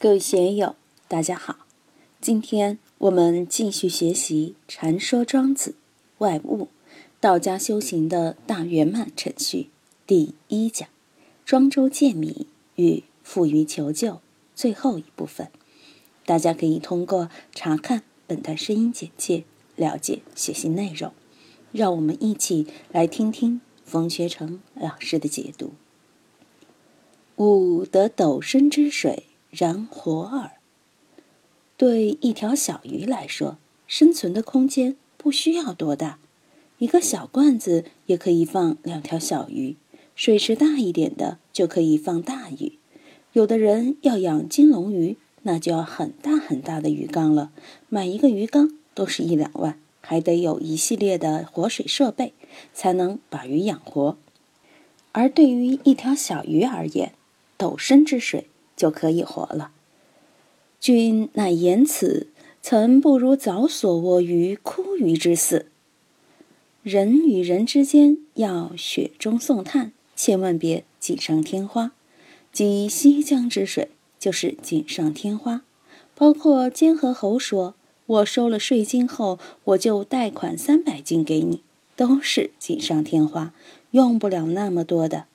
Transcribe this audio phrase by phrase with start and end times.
[0.00, 0.76] 各位学友，
[1.08, 1.66] 大家好。
[2.20, 5.74] 今天我们继续学习《禅说庄子
[6.18, 6.68] 外物
[7.18, 9.58] 道家修行的大圆满程序》
[10.06, 10.88] 第一讲
[11.44, 14.20] “庄周见米与富于求救”
[14.54, 15.48] 最后一部分。
[16.24, 19.42] 大家可以通过查看本段声音简介
[19.74, 21.12] 了解学习内容。
[21.72, 25.72] 让我们一起来听听冯学成老师的解读
[27.34, 30.52] ：“吾得斗深之水。”然活耳。
[31.76, 36.18] 对一条小鱼来说，生存的空间不需要多大，
[36.78, 39.76] 一个小罐子也可以放两条小鱼。
[40.16, 42.72] 水池大一点的就可以放大鱼。
[43.34, 47.52] 有的人要养金龙鱼，那就要很大很大的鱼缸了，
[47.88, 52.32] 买一个鱼缸都是一两万，还得有一系列的活水设备，
[52.74, 54.16] 才能把鱼养活。
[55.12, 57.12] 而对于一条小鱼而言，
[57.56, 58.46] 斗深之水。
[58.78, 59.72] 就可以活了。
[60.78, 62.28] 君乃言此，
[62.62, 65.66] 曾不如早所卧于枯鱼之肆。
[66.84, 71.90] 人与人之间要雪中送炭，千万别锦上添花。
[72.52, 75.62] 即西江之水就是锦上添花。
[76.14, 77.74] 包括监和侯说
[78.06, 81.62] ：“我收了税金后，我就贷款三百斤给你，
[81.96, 83.52] 都是锦上添花，
[83.90, 85.26] 用不了那么多的。”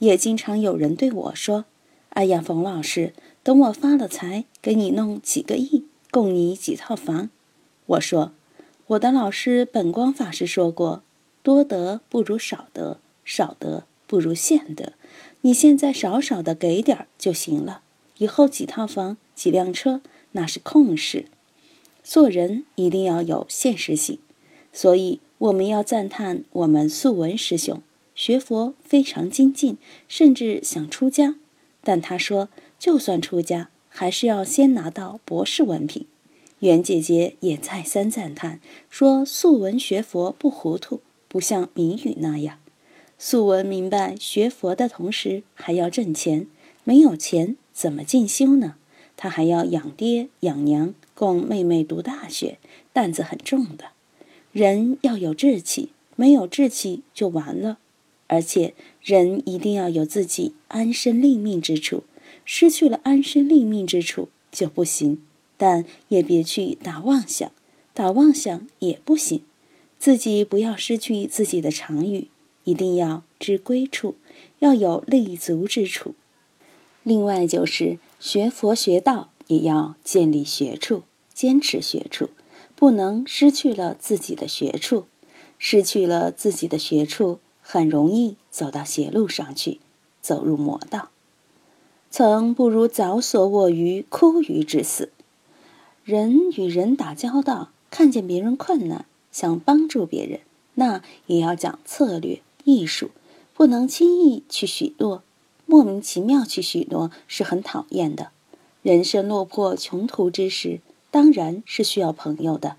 [0.00, 1.64] 也经常有人对我说。
[2.10, 3.12] 哎呀，冯老师，
[3.44, 7.30] 等我发了财，给你弄几个亿，供你几套房。
[7.86, 8.32] 我说，
[8.88, 11.04] 我的老师本光法师说过，
[11.44, 14.94] 多得不如少得，少得不如现得。
[15.42, 17.82] 你现在少少的给点就行了，
[18.18, 20.00] 以后几套房、几辆车
[20.32, 21.26] 那是空事。
[22.02, 24.18] 做人一定要有现实性，
[24.72, 27.80] 所以我们要赞叹我们素文师兄
[28.16, 31.36] 学佛非常精进，甚至想出家。
[31.82, 36.06] 但他说，就算出家，还是要先拿到博士文凭。
[36.60, 42.58] 袁姐姐也再三赞叹，说素文学佛不糊涂，不像谜语那样。
[43.18, 46.46] 素文明白，学佛的同时还要挣钱，
[46.84, 48.76] 没有钱怎么进修呢？
[49.16, 52.58] 他还要养爹养娘，供妹妹读大学，
[52.94, 53.86] 担子很重的。
[54.52, 57.78] 人要有志气，没有志气就完了。
[58.32, 62.04] 而且，人一定要有自己安身立命之处，
[62.44, 65.20] 失去了安身立命之处就不行。
[65.56, 67.50] 但也别去打妄想，
[67.92, 69.42] 打妄想也不行。
[69.98, 72.28] 自己不要失去自己的常语，
[72.62, 74.14] 一定要知归处，
[74.60, 76.14] 要有立足之处。
[77.02, 81.02] 另外，就是学佛学道也要建立学处，
[81.34, 82.30] 坚持学处，
[82.76, 85.06] 不能失去了自己的学处，
[85.58, 87.40] 失去了自己的学处。
[87.72, 89.78] 很容易走到邪路上去，
[90.20, 91.10] 走入魔道。
[92.10, 95.12] 曾不如早所卧于枯鱼之死。
[96.02, 100.40] 人与人打交道，看见别人困难，想帮助别人，
[100.74, 103.12] 那也要讲策略、艺术，
[103.54, 105.22] 不能轻易去许诺，
[105.64, 108.32] 莫名其妙去许诺是很讨厌的。
[108.82, 110.80] 人生落魄穷途之时，
[111.12, 112.74] 当然是需要朋友的。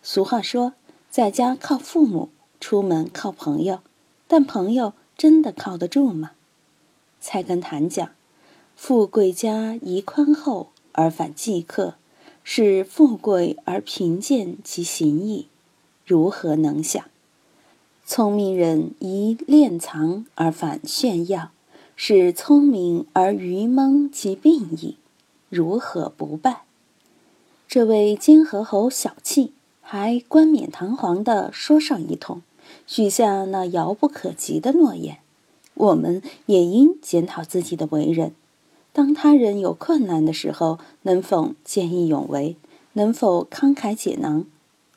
[0.00, 0.74] 俗话说，
[1.10, 2.28] 在家靠父母，
[2.60, 3.80] 出门靠朋友。
[4.28, 6.32] 但朋友真的靠得住吗？
[7.18, 8.10] 菜根谭讲
[8.76, 11.94] ：“富贵家宜宽厚而反忌客，
[12.44, 15.48] 是富贵而贫贱其行矣，
[16.06, 17.04] 如何能想？
[18.06, 21.50] 聪明人宜敛藏而反炫耀，
[21.96, 24.96] 是聪明而愚蒙其病矣，
[25.48, 26.62] 如何不败？”
[27.66, 29.52] 这位监和侯小气，
[29.82, 32.42] 还冠冕堂皇的说上一通。
[32.86, 35.18] 许下那遥不可及的诺言，
[35.74, 38.32] 我们也应检讨自己的为人。
[38.92, 42.56] 当他人有困难的时候，能否见义勇为？
[42.94, 44.44] 能否慷慨解囊？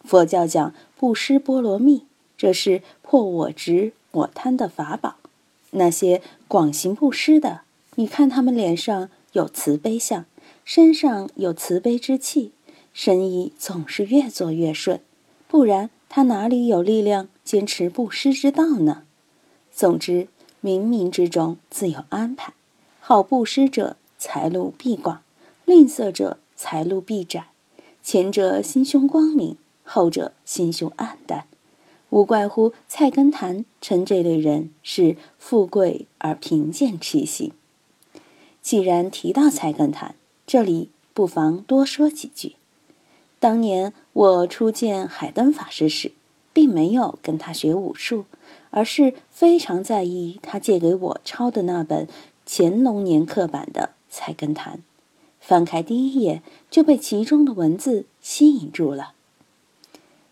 [0.04, 2.06] 佛教讲布施波罗蜜，
[2.36, 5.18] 这是破我执我贪的法宝。
[5.72, 7.62] 那些广行布施的，
[7.96, 10.26] 你看他们脸上有慈悲相，
[10.66, 12.52] 身上有慈悲之气，
[12.94, 15.00] 生意总是越做越顺。
[15.48, 17.30] 不然他哪里有力量？
[17.44, 19.04] 坚持布施之道呢？
[19.72, 20.28] 总之，
[20.64, 22.54] 冥冥之中自有安排。
[23.00, 25.24] 好布施者，财路必广；
[25.66, 27.48] 吝啬者，财路必窄。
[28.04, 31.46] 前者心胸光明，后者心胸暗淡。
[32.10, 37.54] 无怪乎菜根谭称这类人是富贵而贫贱其行。
[38.62, 40.16] 既然提到菜根谭，
[40.46, 42.56] 这里不妨多说几句。
[43.40, 46.12] 当年我初见海灯法师时。
[46.54, 48.26] 并没有跟他学武术，
[48.70, 52.08] 而是非常在意他借给我抄的那本
[52.46, 54.78] 乾隆年刻版的《菜根谭》。
[55.40, 59.14] 翻开第一页，就被其中的文字吸引住了。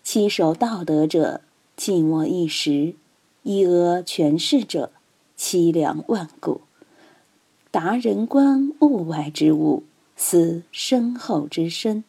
[0.03, 1.41] 七守道德者，
[1.77, 2.95] 寂寞一时；
[3.43, 4.91] 一阿权势者，
[5.37, 6.61] 凄凉万古。
[7.71, 9.83] 达人观物外之物，
[10.15, 12.03] 思身后之身。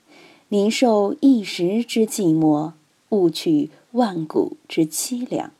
[0.49, 2.73] 宁受一时之寂寞，
[3.11, 5.53] 勿取万古之凄凉。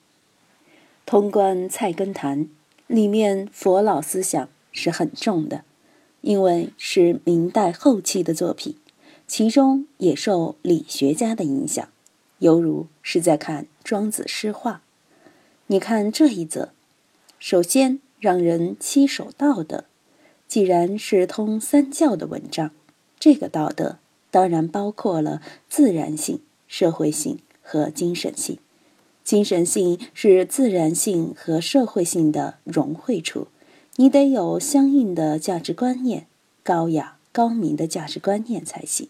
[1.05, 2.49] 通关菜根谭
[2.87, 5.65] 里面佛老思想是很重的。
[6.23, 8.77] 因为是明代后期的作品，
[9.27, 11.89] 其中也受理学家的影响，
[12.41, 14.83] 犹如是在看庄子诗画。
[15.69, 16.73] 你看这一则，
[17.39, 19.85] 首先让人七守道德。
[20.47, 22.73] 既然是通三教的文章，
[23.19, 23.97] 这个道德
[24.31, 25.41] 当然包括了
[25.71, 27.39] 自然性、社会性
[27.71, 28.59] 和精神性。
[29.23, 33.47] 精神性是自然性和社会性的融汇处。
[33.95, 36.27] 你得有相应的价值观念，
[36.65, 39.09] 高雅高明的价值观念才行。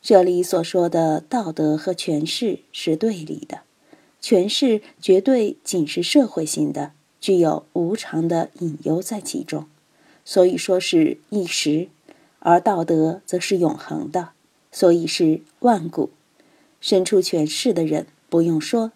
[0.00, 3.62] 这里所说的道德和权势是对立的，
[4.20, 9.66] 权势绝对仅是社会性的，具有无常的隐忧在其中，
[10.24, 11.88] 所以说是一时；
[12.38, 14.28] 而道德则是永恒的，
[14.70, 16.10] 所以是万古。
[16.80, 18.92] 身处权势的人不用说，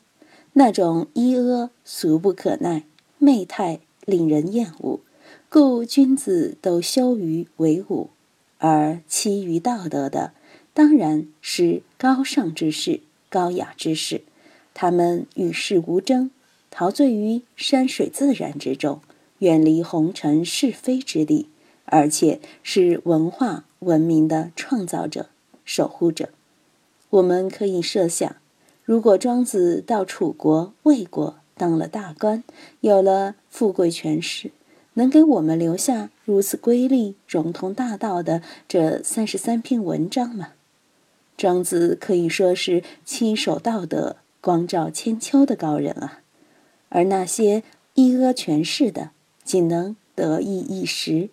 [0.54, 2.84] 那种一阿俗不可耐，
[3.18, 3.80] 媚态。
[4.04, 4.98] 令人厌恶，
[5.48, 8.10] 故君子都羞于为伍，
[8.58, 10.32] 而其余道德的，
[10.74, 12.98] 当然是高尚之士、
[13.30, 14.22] 高雅之士。
[14.74, 16.32] 他们与世无争，
[16.68, 19.00] 陶醉于山水自然之中，
[19.38, 21.46] 远离红尘是非之地，
[21.84, 25.28] 而且是文化文明的创造者、
[25.64, 26.30] 守护者。
[27.12, 28.36] 我们可以设想，
[28.84, 31.36] 如果庄子到楚国、魏国。
[31.54, 32.42] 当了大官，
[32.80, 34.50] 有了富贵权势，
[34.94, 40.54] 能给我们留下如此瑰丽、融通大道的这三十三篇文章吗？
[41.36, 46.20] 庄子可以说是亲守道德、光照千秋的高人啊。
[46.88, 47.62] 而那些
[47.94, 49.10] 一阿权势的，
[49.44, 51.28] 仅能得意一时，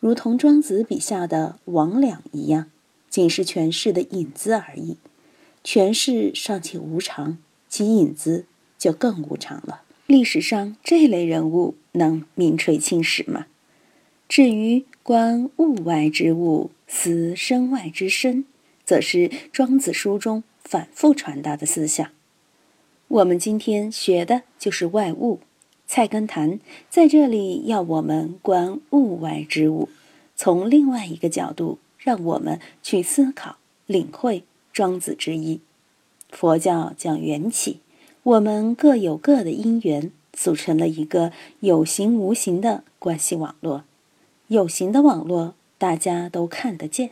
[0.00, 2.66] 如同庄子笔下的王两一样，
[3.08, 4.98] 仅是权势的影子而已。
[5.64, 7.38] 权势尚且无常，
[7.68, 8.46] 其影子。
[8.78, 9.82] 就更无常了。
[10.08, 13.46] 历史上这类人物能名垂青史吗？
[14.28, 18.44] 至于观物外之物，思身外之身，
[18.84, 22.10] 则是庄子书中反复传达的思想。
[23.06, 25.38] 我们今天学的就是外物。
[25.86, 26.58] 菜根谭
[26.90, 29.88] 在这里要我们观物外之物，
[30.34, 34.42] 从另外一个角度让我们去思考、领会
[34.72, 35.60] 庄子之意。
[36.30, 37.80] 佛教讲缘起。
[38.24, 43.82] 我们各有各的因缘，组成了一个有形无形的关系网络。
[44.46, 47.10] 有形的网络大家都看得见，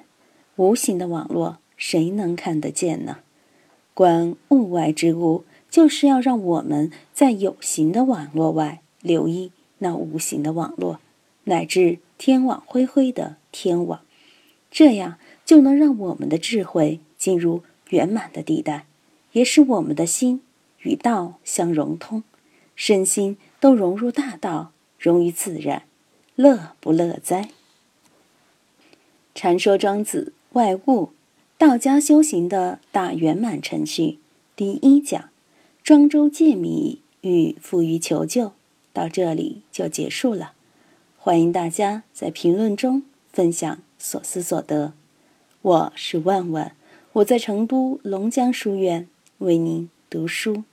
[0.55, 3.19] 无形的网络谁能看得见呢？
[3.93, 11.01] 观物外之物，就是要让我们在有形的网络外留意那无形的网络，
[11.45, 14.01] 乃至天网恢恢的天网，
[14.71, 15.19] 这样
[15.51, 18.87] 就能让我们的智慧进入圆满的地带，
[19.33, 20.43] 也使我们的心。
[20.83, 22.23] 与道相融通，
[22.77, 25.83] 身心都融入大道，融于自然，
[26.37, 27.49] 乐不乐哉？
[29.35, 31.11] 禅说庄子外物，
[31.59, 34.21] 道家修行的大圆满程序，
[34.55, 35.31] 第一讲，
[35.83, 38.53] 庄周借米与富于求救，
[38.93, 40.53] 到这里就结束了。
[41.19, 43.03] 欢迎大家在评论中
[43.33, 44.93] 分享所思所得。
[45.63, 46.75] 我是万万，
[47.13, 49.07] 我在成都龙江书院
[49.39, 50.65] 为您读书。